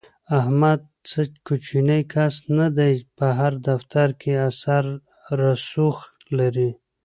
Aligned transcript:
احمد 0.39 0.81
څه 1.09 1.21
کوچنی 1.45 2.01
کس 2.13 2.35
نه 2.57 2.67
دی، 2.77 2.93
په 3.17 3.25
هر 3.39 3.53
دفتر 3.67 4.07
کې 4.21 4.31
اثر 4.49 4.83
رسوخ 5.39 5.97
لري. 6.37 6.69